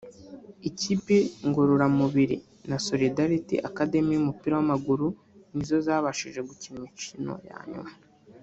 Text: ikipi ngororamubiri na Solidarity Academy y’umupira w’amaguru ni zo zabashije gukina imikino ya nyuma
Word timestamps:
ikipi 0.69 1.17
ngororamubiri 1.47 2.35
na 2.69 2.77
Solidarity 2.87 3.55
Academy 3.69 4.09
y’umupira 4.13 4.53
w’amaguru 4.55 5.07
ni 5.55 5.63
zo 5.69 5.77
zabashije 5.85 6.39
gukina 6.49 6.77
imikino 6.79 7.33
ya 7.49 7.59
nyuma 7.71 7.91